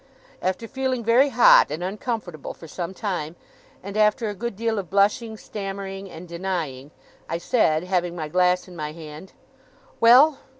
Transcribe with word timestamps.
After 0.41 0.67
feeling 0.67 1.03
very 1.03 1.29
hot 1.29 1.69
and 1.69 1.83
uncomfortable 1.83 2.55
for 2.55 2.67
some 2.67 2.91
time, 2.91 3.35
and 3.83 3.95
after 3.95 4.29
a 4.29 4.33
good 4.33 4.55
deal 4.55 4.79
of 4.79 4.89
blushing, 4.89 5.37
stammering, 5.37 6.09
and 6.09 6.27
denying, 6.27 6.89
I 7.29 7.37
said, 7.37 7.83
having 7.83 8.15
my 8.15 8.27
glass 8.27 8.67
in 8.67 8.75
my 8.75 8.93
hand, 8.93 9.33
'Well! 9.99 10.39